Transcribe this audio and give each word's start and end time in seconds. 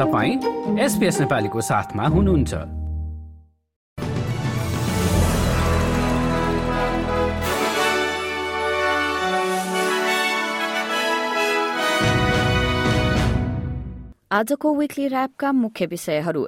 तपाईँ 0.00 0.78
एसपिएस 0.80 1.20
नेपालीको 1.20 1.60
साथमा 1.60 2.04
हुनुहुन्छ। 2.06 2.54
आजको 14.32 14.74
विकली 14.74 15.06
ऱ्यापका 15.08 15.52
मुख्य 15.52 15.86
विषयहरू। 15.86 16.46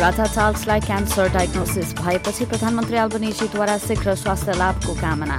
राजा 0.00 0.26
चार्ल्सलाई 0.26 0.80
क्यान्सर 0.80 1.28
डायग्नोसिस 1.28 1.94
भएपछि 2.00 2.44
प्रधानमन्त्री 2.46 2.96
अल्बनिजीद्वारा 2.96 3.78
शीघ्र 3.78 4.14
स्वास्थ्य 4.14 4.52
लाभको 4.52 4.94
कामना। 4.94 5.38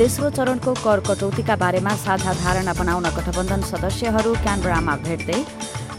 तेस्रो 0.00 0.28
चरणको 0.36 0.72
कर 0.80 1.00
कटौतीका 1.06 1.54
बारेमा 1.60 1.90
साझा 2.02 2.32
धारणा 2.34 2.72
बनाउन 2.72 3.06
गठबन्धन 3.16 3.62
सदस्यहरू 3.70 4.30
क्यानबरामा 4.44 4.94
भेट्दै 5.04 5.40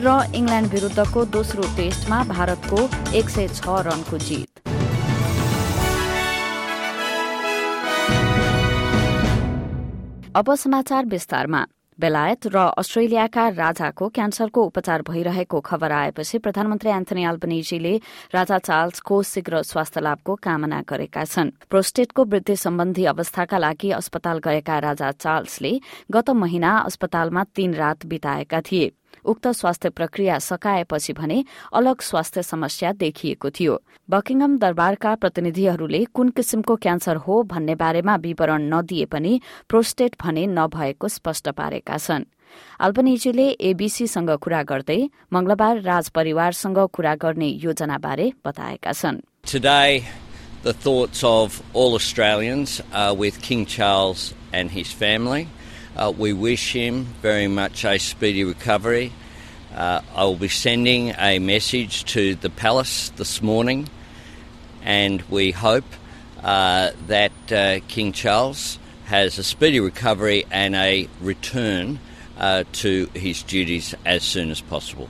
र 0.06 0.16
इङ्ल्याण्ड 0.40 0.74
विरूद्धको 0.74 1.26
दोस्रो 1.36 1.68
टेस्टमा 1.78 2.18
भारतको 2.32 2.80
एक 3.20 3.30
सय 3.30 3.48
छ 3.60 3.76
रनको 3.88 4.18
जित। 4.26 4.50
अब 10.42 10.48
समाचार 10.64 11.06
विस्तारमा। 11.14 11.62
बेलायत 12.02 12.48
र 12.48 12.58
अस्ट्रेलियाका 12.82 13.48
राजाको 13.54 14.08
क्यान्सरको 14.10 14.62
उपचार 14.66 15.02
भइरहेको 15.06 15.60
खबर 15.62 15.92
आएपछि 15.92 16.38
प्रधानमन्त्री 16.40 16.90
एन्थनी 16.90 17.24
अल्बनिजीले 17.24 17.94
राजा 18.34 18.58
चार्ल्सको 18.60 19.22
शीघ्र 19.24 19.62
स्वास्थ्य 19.64 20.02
लाभको 20.02 20.36
कामना 20.42 20.82
गरेका 20.90 21.24
छन्। 21.26 21.52
प्रोस्टेटको 21.70 22.26
वृद्धि 22.26 22.56
सम्बन्धी 22.56 23.06
अवस्थाका 23.06 23.58
लागि 23.58 23.92
अस्पताल 23.94 24.40
गएका 24.40 24.80
राजा 24.80 25.12
चार्ल्सले 25.14 25.74
गत 26.12 26.30
महिना 26.42 26.72
अस्पतालमा 26.90 27.44
तीन 27.56 27.74
रात 27.76 28.06
बिताएका 28.06 28.62
थिए। 28.62 28.92
उक्त 29.26 29.48
स्वास्थ्य 29.48 29.90
प्रक्रिया 29.90 30.40
सकाएपछि 30.40 31.14
भने 31.14 31.44
अलग 31.74 32.02
स्वास्थ्य 32.02 32.44
समस्या 32.44 32.92
देखिएको 32.94 33.50
थियो। 33.50 33.82
बकिङम 34.10 34.58
दरबारका 34.58 35.16
प्रतिनिधिहरूले 35.16 36.04
कुन 36.14 36.30
किसिमको 36.30 36.76
क्यान्सर 36.76 37.16
हो 37.28 37.42
भन्ने 37.44 37.76
बारेमा 37.76 38.16
विवरण 38.16 38.62
नदिए 38.74 39.06
पनि 39.06 39.42
प्रोस्टेट 39.70 40.16
भने 40.22 40.48
नभएको 40.48 41.08
स्पष्ट 41.08 41.50
पारेका 41.50 41.98
छन्। 41.98 42.26
अल्पनिजीले 42.80 43.48
एबीसीसँग 43.72 44.30
कुरा 44.44 44.62
गर्दै 44.64 45.00
मंगलबार 45.34 45.82
राजपरिवारसँग 45.82 46.80
कुरा 46.94 47.16
गर्ने 47.16 47.48
योजनाबारे 47.48 48.32
बताएका 48.46 48.92
छन्। 48.92 49.22
The 50.64 50.74
thoughts 50.74 51.24
of 51.24 51.60
all 51.74 51.96
Australians 51.96 52.82
are 52.94 53.16
with 53.16 53.42
King 53.42 53.66
Charles 53.66 54.36
and 54.54 54.70
his 54.70 54.92
family. 54.92 55.48
Uh, 55.96 56.12
we 56.18 56.32
wish 56.32 56.72
him 56.72 57.04
very 57.22 57.48
much 57.48 57.84
a 57.84 57.98
speedy 57.98 58.46
recovery. 58.46 59.12
Uh, 59.76 60.02
I 60.16 60.24
will 60.24 60.38
be 60.38 60.48
sending 60.48 61.14
a 61.18 61.40
message 61.40 62.06
to 62.14 62.36
the 62.36 62.50
palace 62.50 63.10
this 63.18 63.42
morning, 63.42 63.90
and 64.84 65.22
we 65.24 65.52
hope 65.52 65.84
uh, 66.42 66.92
that 67.08 67.52
uh, 67.52 67.80
King 67.90 68.14
Charles 68.14 68.80
has 69.06 69.38
a 69.38 69.44
speedy 69.44 69.82
recovery 69.82 70.46
and 70.50 70.76
a 70.76 71.10
return 71.20 72.00
uh, 72.38 72.64
to 72.72 73.10
his 73.14 73.44
duties 73.44 73.94
as 74.06 74.24
soon 74.24 74.50
as 74.50 74.62
possible. 74.62 75.10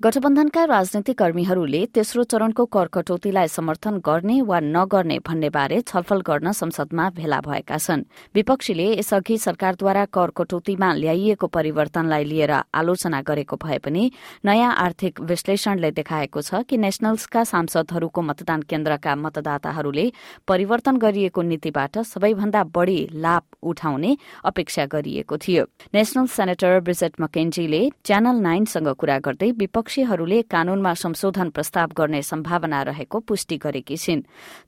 गठबन्धनका 0.00 0.64
राजनीतिक 0.64 1.16
कर्मीहरूले 1.18 1.78
तेस्रो 1.88 2.22
चरणको 2.28 2.64
कर 2.68 2.86
कटौतीलाई 2.94 3.48
समर्थन 3.48 3.96
गर्ने 4.04 4.40
वा 4.44 4.58
नगर्ने 4.60 5.18
भन्ने 5.24 5.48
बारे 5.48 5.80
छलफल 5.82 6.20
गर्न 6.20 6.52
संसदमा 6.52 7.08
भेला 7.16 7.40
भएका 7.40 7.78
छन्। 7.78 8.02
विपक्षीले 8.34 8.88
यसअघि 8.92 9.38
सरकारद्वारा 9.38 10.04
कर 10.12 10.30
कटौतीमा 10.36 10.92
ल्याइएको 10.94 11.46
परिवर्तनलाई 11.48 12.24
लिएर 12.24 12.52
आलोचना 12.76 13.20
गरेको 13.22 13.56
भए 13.56 13.78
पनि 13.78 14.10
नयाँ 14.44 14.74
आर्थिक 14.76 15.20
विश्लेषणले 15.22 15.90
देखाएको 15.90 16.42
छ 16.42 16.60
कि 16.68 16.76
नेशनल्सका 16.76 17.44
सांसदहरूको 17.44 18.22
मतदान 18.22 18.68
केन्द्रका 18.68 19.16
मतदाताहरूले 19.16 20.06
परिवर्तन 20.44 20.96
गरिएको 20.98 21.42
नीतिबाट 21.42 21.98
सबैभन्दा 22.04 22.64
बढ़ी 22.76 23.00
लाभ 23.16 23.42
उठाउने 23.64 24.16
अपेक्षा 24.44 24.86
गरिएको 24.92 25.36
थियो। 25.38 25.64
नेशनल 25.94 26.26
सेनेटर 26.36 26.80
ब्रिजेट 26.84 27.20
मकेन्जीले 27.20 27.82
च्यानल 28.04 28.44
नाइनसँग 28.44 28.94
कुरा 28.94 29.18
गर्दै 29.24 29.52
विपक्षीहरूले 29.85 30.41
कानूनमा 30.51 30.93
संशोधन 31.03 31.49
प्रस्ताव 31.55 31.89
गर्ने 31.97 32.21
सम्भावना 32.31 32.81
रहेको 32.89 33.19
पुष्टि 33.29 33.57
गरेकी 33.65 33.97
छिन् 34.03 34.21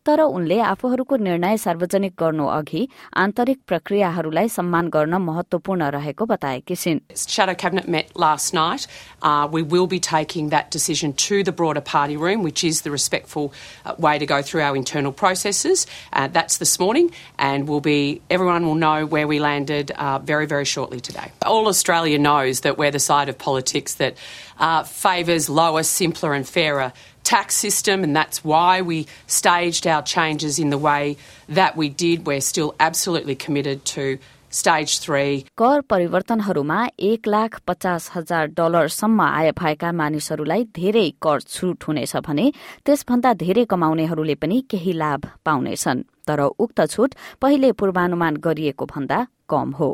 तर 0.05 0.21
उनले 0.21 0.59
आफूहरूको 0.73 1.15
निर्णय 1.27 1.57
सार्वजनिक 1.65 2.13
गर्नु 2.19 2.45
अघि 2.59 2.87
आन्तरिक 3.25 3.59
प्रक्रियाहरूलाई 3.67 4.47
सम्मान 4.57 4.89
गर्न 4.95 5.13
महत्वपूर्ण 5.29 5.89
रहेको 5.97 6.25
बताएकी 6.33 6.75
छिन् 6.85 6.99
Shadow 7.15 7.55
Cabinet 7.55 7.87
met 7.87 8.15
last 8.15 8.53
night. 8.53 8.87
Uh, 9.21 9.47
we 9.51 9.61
will 9.63 9.87
be 9.87 9.99
taking 9.99 10.49
that 10.49 10.71
decision 10.71 11.13
to 11.13 11.43
the 11.43 11.51
broader 11.51 11.81
party 11.81 12.17
room, 12.17 12.43
which 12.43 12.63
is 12.63 12.81
the 12.81 12.91
respectful 12.91 13.53
uh, 13.85 13.95
way 13.97 14.17
to 14.19 14.25
go 14.25 14.41
through 14.41 14.61
our 14.61 14.75
internal 14.75 15.11
processes. 15.11 15.87
Uh, 16.11 16.27
that's 16.27 16.57
this 16.57 16.79
morning, 16.79 17.11
and 17.39 17.67
we'll 17.67 17.81
be 17.81 18.21
everyone 18.29 18.65
will 18.65 18.75
know 18.75 19.05
where 19.05 19.27
we 19.27 19.39
landed 19.39 19.91
uh, 19.91 20.19
very, 20.19 20.45
very 20.45 20.65
shortly 20.65 20.99
today. 20.99 21.31
All 21.45 21.67
Australia 21.67 22.19
knows 22.19 22.61
that 22.61 22.77
we're 22.77 22.91
the 22.91 22.99
side 22.99 23.29
of 23.29 23.37
politics 23.37 23.95
that 23.95 24.17
uh, 24.59 24.83
favours 24.83 25.49
lower, 25.49 25.83
simpler, 25.83 26.33
and 26.33 26.47
fairer 26.47 26.91
tax 27.23 27.55
system, 27.55 28.03
and 28.03 28.15
that's 28.15 28.43
why 28.43 28.81
we 28.81 29.07
staged 29.27 29.87
our 29.87 30.03
changes 30.03 30.59
in 30.59 30.69
the 30.69 30.77
way 30.77 31.17
that 31.49 31.75
we 31.75 31.89
did. 31.89 32.27
We're 32.27 32.41
still 32.41 32.75
absolutely 32.79 33.35
committed 33.35 33.85
to 33.95 34.17
stage 34.51 34.99
three. 34.99 35.43
कर 35.57 35.81
परिवर्तनहरूमा 35.89 36.79
एक 37.09 37.27
लाख 37.27 37.59
पचास 37.67 38.09
हजार 38.15 38.47
डलरसम्म 38.57 39.21
आय 39.21 39.51
भएका 39.59 39.91
मानिसहरूलाई 40.01 40.63
धेरै 40.75 41.09
कर 41.21 41.41
छुट 41.55 41.83
हुनेछ 41.87 42.15
भने 42.27 42.51
त्यसभन्दा 42.85 43.33
धेरै 43.43 43.65
कमाउनेहरूले 43.73 44.35
पनि 44.43 44.61
केही 44.71 44.93
लाभ 45.03 45.25
पाउनेछन् 45.45 46.03
तर 46.27 46.41
उक्त 46.65 46.85
छुट 46.95 47.15
पहिले 47.41 47.71
पूर्वानुमान 47.81 48.37
गरिएको 48.45 48.85
भन्दा 48.93 49.25
कम 49.49 49.71
हो 49.79 49.89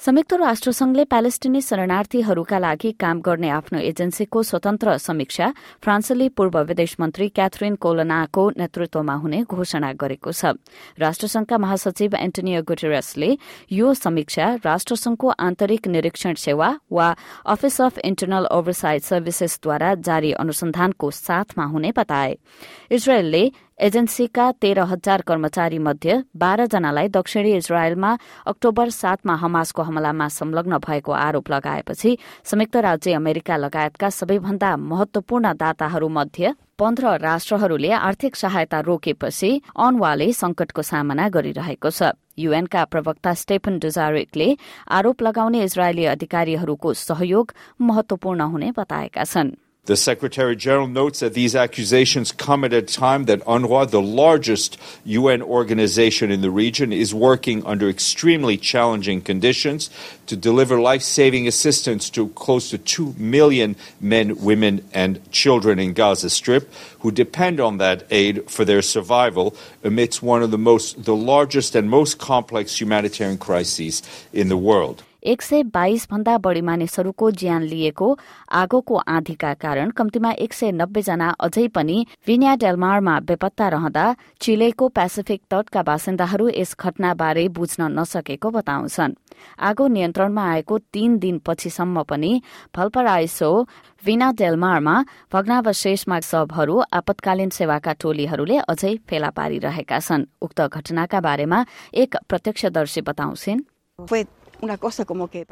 संयुक्त 0.00 0.32
राष्ट्रसंघले 0.34 1.02
प्यालेस्टिनी 1.04 1.60
शरणार्थीहरूका 1.62 2.58
लागि 2.58 2.90
काम 3.00 3.20
गर्ने 3.22 3.48
आफ्नो 3.48 3.78
एजेन्सीको 3.78 4.42
स्वतन्त्र 4.42 4.96
समीक्षा 4.98 5.50
फ्रान्सेली 5.82 6.28
पूर्व 6.28 6.58
विदेश 6.68 6.96
मन्त्री 7.00 7.28
क्याथरिन 7.28 7.74
कोलनाको 7.78 8.48
नेतृत्वमा 8.58 9.14
हुने 9.14 9.42
घोषणा 9.46 9.92
गरेको 9.94 10.32
छ। 10.32 10.58
राष्ट्रसंघका 10.98 11.58
महासचिव 11.58 12.16
एन्टोनियो 12.18 12.62
गुटेरसले 12.66 13.30
यो 13.70 13.94
समीक्षा 13.94 14.46
राष्ट्रसंघको 14.66 15.28
आन्तरिक 15.38 15.88
निरीक्षण 15.88 16.34
सेवा 16.34 16.74
वा 16.90 17.14
अफिस 17.46 17.80
अफ 17.80 17.98
इन्टरनल 18.02 18.46
ओभरसाइट 18.50 19.02
सर्भिसेसद्वारा 19.02 19.94
जारी 20.02 20.32
अनुसन्धानको 20.34 21.10
साथमा 21.12 21.64
हुने 21.64 21.92
बताए। 21.96 22.34
इजरायलले 22.90 23.50
एजेन्सीका 23.82 24.44
तेह्र 24.62 24.82
हजार 24.86 25.20
कर्मचारी 25.26 25.78
मध्ये 25.78 26.16
बाह्रजनालाई 26.38 27.08
दक्षिणी 27.14 27.52
इजरायलमा 27.52 28.10
अक्टोबर 28.46 28.88
सातमा 28.94 29.34
हमासको 29.34 29.82
हमलामा 29.82 30.28
संलग्न 30.30 30.78
भएको 30.86 31.12
आरोप 31.12 31.50
लगाएपछि 31.50 32.14
संयुक्त 32.50 32.76
राज्य 32.86 33.12
अमेरिका 33.12 33.56
लगायतका 33.56 34.10
सबैभन्दा 34.10 34.70
महत्वपूर्ण 34.76 35.52
दाताहरूमध्ये 35.58 36.52
पन्ध्र 36.78 37.16
राष्ट्रहरूले 37.22 37.90
आर्थिक 37.98 38.36
सहायता 38.36 38.80
रोकेपछि 38.86 39.50
अनवाले 39.76 40.32
संकटको 40.32 40.82
सामना 40.82 41.28
गरिरहेको 41.34 41.90
छ। 41.90 42.14
युएनका 42.38 42.84
प्रवक्ता 42.86 43.34
स्टेफन 43.34 43.78
डुजारेकले 43.82 44.48
आरोप 44.94 45.22
लगाउने 45.22 45.64
इजरायली 45.64 46.04
अधिकारीहरूको 46.14 46.94
सहयोग 47.02 47.52
महत्वपूर्ण 47.82 48.40
हुने 48.46 48.72
बताएका 48.78 49.24
छन्। 49.24 49.54
The 49.84 49.96
Secretary 49.96 50.54
General 50.54 50.86
notes 50.86 51.18
that 51.18 51.34
these 51.34 51.56
accusations 51.56 52.30
come 52.30 52.62
at 52.62 52.72
a 52.72 52.82
time 52.82 53.24
that 53.24 53.40
UNRWA, 53.40 53.90
the 53.90 54.00
largest 54.00 54.78
UN 55.04 55.42
organization 55.42 56.30
in 56.30 56.40
the 56.40 56.52
region, 56.52 56.92
is 56.92 57.12
working 57.12 57.66
under 57.66 57.88
extremely 57.88 58.56
challenging 58.56 59.20
conditions 59.22 59.90
to 60.26 60.36
deliver 60.36 60.80
life 60.80 61.02
saving 61.02 61.48
assistance 61.48 62.10
to 62.10 62.28
close 62.28 62.70
to 62.70 62.78
2 62.78 63.16
million 63.18 63.74
men, 64.00 64.36
women, 64.36 64.88
and 64.94 65.18
children 65.32 65.80
in 65.80 65.94
Gaza 65.94 66.30
Strip 66.30 66.72
who 67.00 67.10
depend 67.10 67.58
on 67.58 67.78
that 67.78 68.06
aid 68.12 68.48
for 68.48 68.64
their 68.64 68.82
survival 68.82 69.56
amidst 69.82 70.22
one 70.22 70.44
of 70.44 70.52
the 70.52 70.58
most, 70.58 71.02
the 71.02 71.16
largest 71.16 71.74
and 71.74 71.90
most 71.90 72.20
complex 72.20 72.80
humanitarian 72.80 73.36
crises 73.36 74.00
in 74.32 74.48
the 74.48 74.56
world. 74.56 75.02
एक 75.22 75.42
सय 75.42 75.62
बाइस 75.62 76.06
भन्दा 76.10 76.36
बढ़ी 76.38 76.60
मानिसहरूको 76.60 77.30
ज्यान 77.30 77.62
लिएको 77.62 78.18
आगोको 78.52 78.96
आँधीका 79.08 79.52
कारण 79.54 79.90
कम्तीमा 79.90 80.30
एक 80.32 80.52
सय 80.52 80.72
नब्बे 80.72 81.02
जना 81.02 81.28
अझै 81.40 81.66
पनि 81.68 82.06
विनिया 82.26 82.54
डेलमारमा 82.56 83.18
बेपत्ता 83.20 83.68
रहँदा 83.68 84.04
चिलेको 84.40 84.88
पेसिफिक 84.88 85.42
तटका 85.50 85.82
बासिन्दाहरू 85.82 86.48
यस 86.48 86.74
घटनाबारे 86.80 87.48
बुझ्न 87.48 87.90
नसकेको 87.98 88.50
बताउँछन्। 88.50 89.14
आगो 89.60 89.86
नियन्त्रणमा 89.88 90.44
आएको 90.50 90.78
तीन 90.92 91.18
दिनपछिसम्म 91.18 92.02
पनि 92.02 92.32
भल्पराइसो 92.76 93.50
विना 94.06 94.32
डेलमारमा 94.32 94.96
भग्नावशेषमा 95.32 96.20
सबहरू 96.20 96.82
आपतकालीन 96.92 97.50
सेवाका 97.50 97.92
टोलीहरूले 98.02 98.58
अझै 98.68 98.94
फेला 99.08 99.30
पारिरहेका 99.30 99.98
छन्। 99.98 100.28
उक्त 100.42 100.60
घटनाका 100.66 101.20
बारेमा 101.20 101.64
एक 101.94 102.16
प्रत्यक्षदर्शी 102.28 103.00
बताउँछिन्। 103.00 103.62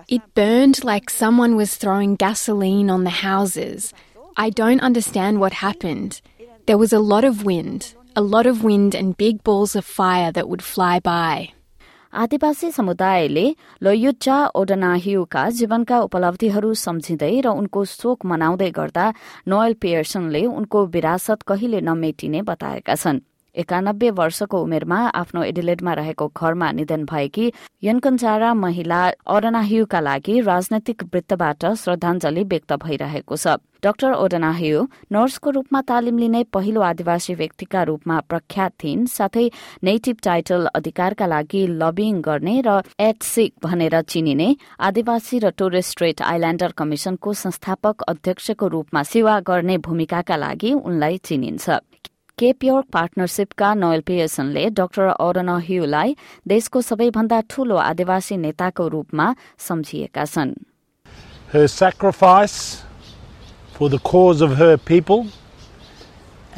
It 0.07 0.21
burned 0.33 0.83
like 0.83 1.09
someone 1.09 1.55
was 1.55 1.75
throwing 1.75 2.15
gasoline 2.15 2.89
on 2.89 3.03
the 3.03 3.17
houses. 3.21 3.93
I 4.35 4.49
don't 4.49 4.81
understand 4.81 5.39
what 5.39 5.53
happened. 5.53 6.21
There 6.65 6.77
was 6.77 6.91
a 6.91 6.99
lot 6.99 7.23
of 7.23 7.45
wind, 7.45 7.93
a 8.15 8.21
lot 8.21 8.47
of 8.47 8.63
wind 8.63 8.95
and 8.95 9.15
big 9.15 9.43
balls 9.43 9.75
of 9.75 9.85
fire 9.85 10.31
that 10.31 10.49
would 10.49 10.63
fly 10.63 10.99
by. 10.99 11.51
आदिवासी 12.15 12.69
समुदायले 12.71 13.45
लोयुच्चा 13.83 14.35
ओडनाह्युका 14.55 15.43
जीवनका 15.59 15.97
उपलब्धिहरू 16.07 16.73
सम्झिँदै 16.85 17.33
र 17.43 17.47
उनको 17.59 17.83
शोक 17.91 18.25
मनाउँदै 18.31 18.69
गर्दा 18.77 19.05
नोयल 19.51 19.73
पियर्सनले 19.83 20.43
उनको 20.57 20.85
विरासत 20.95 21.41
कहिले 21.51 21.81
नमेटिने 21.91 22.41
बताएका 22.49 22.95
छन् 23.03 23.19
एकानब्बे 23.56 24.10
वर्षको 24.20 24.62
उमेरमा 24.62 24.98
आफ्नो 25.14 25.42
एडिलेडमा 25.42 25.92
रहेको 25.94 26.26
घरमा 26.36 26.70
निधन 26.72 27.04
भएकी 27.04 27.52
यनकन्चारा 27.84 28.52
महिला 28.54 29.00
ओडनाह्युका 29.36 30.00
लागि 30.00 30.40
राजनैतिक 30.40 31.02
वृत्तबाट 31.12 31.66
श्रद्धाञ्जली 31.82 32.44
व्यक्त 32.44 32.72
भइरहेको 32.84 33.36
छ। 33.36 33.56
डाक्टर 33.80 34.12
ओडनाह्यु 34.12 34.80
नर्सको 35.12 35.50
रूपमा 35.50 35.80
तालिम 35.88 36.18
लिने 36.18 36.42
पहिलो 36.52 36.80
आदिवासी 36.80 37.34
व्यक्तिका 37.34 37.82
रूपमा 37.82 38.18
प्रख्यात 38.28 38.72
थिइन् 38.82 39.06
साथै 39.08 39.44
नेटिभ 39.84 40.16
टाइटल 40.24 40.66
अधिकारका 40.74 41.26
लागि 41.26 41.62
लबिङ 41.80 42.20
गर्ने 42.20 42.56
र 42.60 42.82
एटसिक 43.00 43.52
भनेर 43.64 44.00
चिनिने 44.04 44.48
आदिवासी 44.88 45.38
र 45.38 45.50
टोरेस्ट 45.56 45.90
स्ट्रेट 45.90 46.22
आइल्याण्डर 46.22 46.72
कमिशनको 46.76 47.32
संस्थापक 47.44 48.02
अध्यक्षको 48.12 48.68
रूपमा 48.68 49.02
सेवा 49.12 49.40
गर्ने 49.48 49.78
भूमिकाका 49.80 50.36
लागि 50.36 50.72
उनलाई 50.74 51.16
चिनिन्छ। 51.24 51.80
केपयोर्क 52.39 52.85
पार्टनरसिपका 52.93 53.73
नोयल 53.81 54.01
पियर्सनले 54.07 54.69
डाक्टर 54.77 55.09
ओरन 55.25 55.49
ह्यूलाई 55.67 56.15
देशको 56.51 56.81
सबैभन्दा 56.87 57.39
ठूलो 57.49 57.75
आदिवासी 57.83 58.37
नेताको 58.45 58.87
रूपमा 58.95 59.27
सम्झिएका 59.67 60.25
छन् 60.33 60.53
Her 61.53 61.67
sacrifice 61.67 62.83
for 63.77 63.89
the 63.89 63.99
cause 63.99 64.41
of 64.41 64.57
her 64.57 64.75
people 64.77 65.27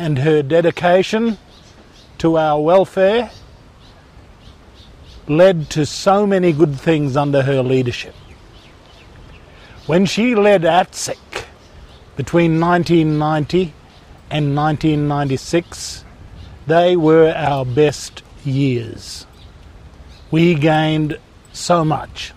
and 0.06 0.20
her 0.20 0.42
dedication 0.42 1.38
to 2.24 2.38
our 2.38 2.60
welfare 2.62 3.30
led 5.28 5.70
to 5.70 5.86
so 5.86 6.26
many 6.26 6.52
good 6.54 6.80
things 6.80 7.18
under 7.18 7.44
her 7.44 7.62
leadership. 7.62 8.16
When 9.86 10.06
she 10.06 10.34
led 10.36 10.64
ATSEC 10.64 11.44
between 12.16 12.60
1990 12.60 13.74
and 14.33 14.57
1996, 14.57 16.07
they 16.67 16.97
were 16.97 17.35
our 17.37 17.67
best 17.67 18.23
years. 18.45 19.27
We 20.31 20.55
gained 20.55 21.19
so 21.53 21.85
much. 21.85 22.33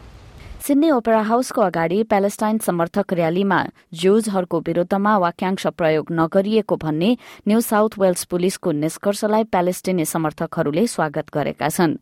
Sydney 0.66 0.90
opera 0.90 1.20
हाउसको 1.22 1.62
अगाडि 1.62 1.98
Palestine 2.10 2.58
समर्थक 2.66 3.14
र्यालीमा 3.14 3.58
ज्युजहरूको 4.02 4.60
विरूद्धमा 4.68 5.12
वाक्यांश 5.24 5.66
प्रयोग 5.78 6.08
नगरिएको 6.12 6.76
भन्ने 6.82 7.10
new 7.48 7.60
south 7.62 7.98
Wales 8.00 8.24
पुलिसको 8.32 8.72
निष्कर्षलाई 8.72 9.44
प्यालेस्टिनी 9.54 10.06
समर्थकहरूले 10.06 10.88
स्वागत 10.88 11.30
गरेका 11.34 11.70
छन्। 11.70 11.96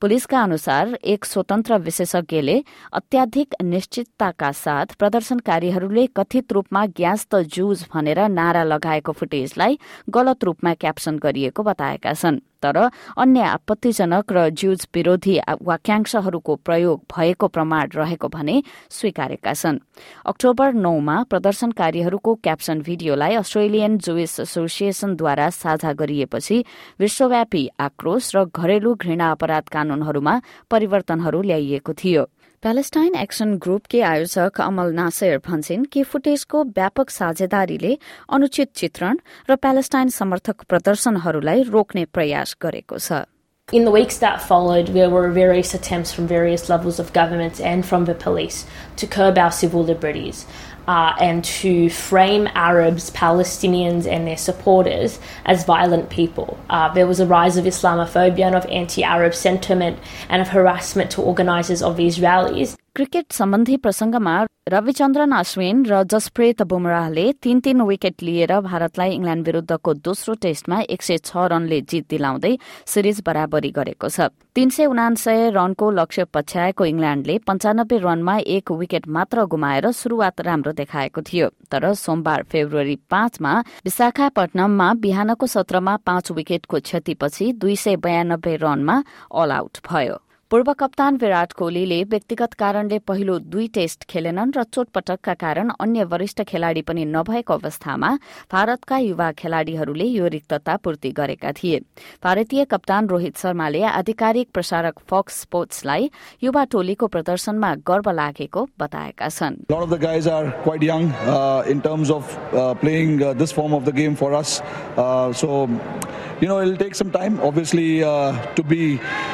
पुलिसका 0.00 0.42
अनुसार 0.42 0.98
एक 1.14 1.24
स्वतन्त्र 1.24 1.78
विशेषज्ञले 1.88 2.60
अत्याधिक 2.92 3.56
निश्चितताका 3.64 4.52
साथ 4.60 4.94
प्रदर्शनकारीहरूले 5.00 6.06
कथित 6.12 6.52
रूपमा 6.52 6.86
ग्यास 6.92 7.26
त 7.32 7.44
जुज 7.48 7.88
भनेर 7.94 8.26
नारा 8.28 8.68
लगाएको 8.68 9.12
फुटेजलाई 9.16 9.78
गलत 10.12 10.44
रूपमा 10.44 10.74
क्याप्सन 10.74 11.18
गरिएको 11.18 11.62
बताएका 11.62 12.12
छन्। 12.12 12.44
तर 12.62 12.76
अन्य 13.16 13.40
आपत्तिजनक 13.48 14.32
र 14.32 14.48
ज्युज 14.50 14.86
विरोधी 14.94 15.38
वाक्यांशहरूको 15.62 16.54
प्रयोग 16.64 17.00
भएको 17.10 17.46
प्रमाण 17.48 17.88
रहेको 17.94 18.28
भने 18.28 18.62
स्वीकारेका 18.90 19.52
छन्। 19.52 19.78
अक्टोबर 20.26 20.72
नौमा 20.74 21.16
प्रदर्शनकारीहरूको 21.30 22.34
क्याप्सन 22.34 22.80
भिडियोलाई 22.82 23.34
अस्ट्रेलियन 23.36 23.98
जुइस 23.98 24.38
एसोसिएशनद्वारा 24.40 25.48
साझा 25.52 25.92
गरिएपछि 25.92 26.64
विश्वव्यापी 27.00 27.68
आक्रोश 27.80 28.30
र 28.36 28.44
घरेलु 28.46 28.94
घृणा 28.94 29.30
अपराध 29.30 29.68
कानूनहरूमा 29.72 30.40
परिवर्तनहरू 30.70 31.42
ल्याइएको 31.42 31.92
थियो। 31.94 32.24
प्यालेस्टाइन 32.62 33.14
एक्सन 33.14 33.54
ग्रुपकी 33.58 34.00
आयोजक 34.00 34.60
अमल 34.60 34.92
नासेर 34.94 35.38
भन्छन् 35.38 35.84
कि 35.84 36.02
फुटेजको 36.02 36.62
व्यापक 36.64 37.10
साझेदारीले 37.10 37.98
अनुचित 38.30 38.68
चित्रण 38.74 39.18
र 39.50 39.56
प्यालेस्टाइन 39.56 40.08
समर्थक 40.08 40.62
प्रदर्शनहरूलाई 40.62 41.62
रोक्ने 41.62 42.04
प्रयास 42.04 42.51
गरेको 42.59 42.99
छ 42.99 43.25
In 43.73 43.83
the 43.83 43.91
weeks 43.91 44.19
that 44.19 44.41
followed, 44.41 44.87
there 44.95 45.09
were 45.09 45.29
various 45.29 45.73
attempts 45.73 46.13
from 46.13 46.25
various 46.25 46.69
levels 46.69 46.99
of 46.99 47.11
government 47.11 47.59
and 47.59 47.85
from 47.85 48.05
the 48.05 48.13
police 48.15 48.65
to 48.95 49.07
curb 49.15 49.37
our 49.37 49.51
civil 49.51 49.83
liberties 49.83 50.45
uh, 50.87 51.13
and 51.19 51.43
to 51.43 51.89
frame 51.89 52.47
Arabs, 52.55 53.11
Palestinians, 53.11 54.07
and 54.07 54.25
their 54.25 54.37
supporters 54.37 55.19
as 55.45 55.65
violent 55.65 56.09
people. 56.09 56.57
Uh, 56.69 56.93
there 56.93 57.05
was 57.05 57.19
a 57.19 57.25
rise 57.25 57.57
of 57.57 57.65
Islamophobia 57.65 58.45
and 58.45 58.55
of 58.55 58.65
anti 58.67 59.03
Arab 59.03 59.35
sentiment 59.35 59.99
and 60.29 60.41
of 60.41 60.47
harassment 60.47 61.11
to 61.11 61.21
organisers 61.21 61.83
of 61.83 61.97
these 61.97 62.21
rallies. 62.21 62.77
Cricket 62.96 63.32
सम्बन्धी 63.32 63.76
प्रसंगमा 63.76 64.32
रविचन्द्रन 64.68 65.32
अश्विन 65.32 65.78
र 65.86 66.02
जसप्रेत 66.04 66.62
बुमराहले 66.62 67.22
तीन 67.42 67.60
तीन 67.60 67.80
wicket 67.82 68.22
लिएर 68.22 68.52
भारतलाई 68.60 69.10
England 69.10 69.46
विरूद्धको 69.46 69.94
दोस्रो 70.04 70.34
टेस्टमा 70.42 70.80
एक 70.92 71.02
सय 71.02 71.16
छ 71.18 71.44
रनले 71.52 71.80
जित 71.88 72.04
दिलाउँदै 72.10 72.50
सिरिज 72.84 73.22
बराबरी 73.26 73.70
गरेको 73.72 74.08
छ। 74.08 74.28
तीन 74.54 74.68
सय 74.68 74.86
उनासय 74.92 75.48
रनको 75.56 75.90
लक्ष्य 75.90 76.24
पछ्याएको 76.36 76.84
इङ्ल्याण्डले 76.84 77.38
पञ्चानब्बे 77.48 77.98
रनमा 77.98 78.36
एक 78.56 78.72
विकेट 78.80 79.08
मात्र 79.08 79.44
गुमाएर 79.48 79.90
शुरूआत 79.90 80.40
राम्रो 80.44 80.72
देखाएको 80.80 81.22
थियो। 81.22 81.48
तर 81.72 81.92
सोमबार 81.96 82.42
फेब्रुअरी 82.52 82.96
पाँचमा 83.08 83.54
विशाखापट्टनममा 83.88 84.92
बिहानको 85.00 85.46
सत्रमा 85.46 85.96
पाँच 86.04 86.30
विकेटको 86.32 86.80
क्षतिपछि 86.80 87.52
दुई 87.56 87.76
सय 87.76 87.96
बयानब्बे 88.04 88.54
रनमा 88.60 88.98
अल 89.32 89.50
आउट 89.52 89.80
भयो। 89.88 90.20
पूर्व 90.52 90.72
कप्तान 90.80 91.16
विराट 91.16 91.52
कोहलीले 91.56 92.02
व्यक्तिगत 92.12 92.54
कारणले 92.60 92.96
पहिलो 93.08 93.34
दुई 93.48 93.66
टेस्ट 93.72 94.04
खेलेनन् 94.04 94.50
र 94.52 94.62
चोटपटकका 94.68 95.34
कारण 95.40 95.70
अन्य 95.80 96.04
वरिष्ठ 96.04 96.42
खेलाड़ी 96.44 96.82
पनि 96.84 97.04
नभएको 97.08 97.52
अवस्थामा 97.54 98.10
भारतका 98.52 98.96
युवा 98.98 99.30
खेलाड़ीहरूले 99.32 100.04
यो 100.04 100.26
रिक्तता 100.28 100.76
पूर्ति 100.84 101.10
गरेका 101.16 101.52
थिए। 101.52 101.78
भारतीय 102.24 102.64
कप्तान 102.68 103.08
रोहित 103.08 103.36
शर्माले 103.38 103.82
आधिकारिक 103.82 104.48
प्रसारक 104.52 105.00
फक्स 105.08 105.40
स्पोर्ट्सलाई 105.40 106.10
युवा 106.44 106.64
टोलीको 106.68 107.06
प्रदर्शनमा 107.08 107.74
गर्व 107.88 108.10
लागेको 108.12 108.68
बताएका 108.76 109.28
छन्। 109.30 109.56